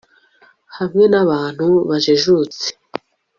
Hamwe 0.77 1.03
nabantu 1.11 1.65
bajijutse 1.89 2.67